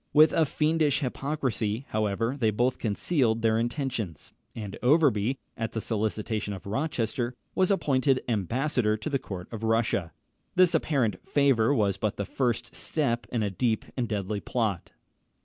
With 0.13 0.33
a 0.33 0.45
fiendish 0.47 1.01
hypocrisy, 1.01 1.85
however, 1.89 2.35
they 2.35 2.49
both 2.49 2.79
concealed 2.79 3.43
their 3.43 3.59
intentions; 3.59 4.33
and 4.55 4.75
Overbury, 4.81 5.37
at 5.55 5.73
the 5.73 5.79
solicitation 5.79 6.55
of 6.55 6.65
Rochester, 6.65 7.35
was 7.53 7.69
appointed 7.69 8.23
ambassador 8.27 8.97
to 8.97 9.09
the 9.11 9.19
court 9.19 9.47
of 9.53 9.61
Russia. 9.61 10.11
This 10.55 10.73
apparent 10.73 11.21
favour 11.27 11.71
was 11.71 11.97
but 11.97 12.17
the 12.17 12.25
first 12.25 12.73
step 12.75 13.27
in 13.31 13.43
a 13.43 13.51
deep 13.51 13.85
and 13.95 14.09
deadly 14.09 14.39
plot. 14.39 14.91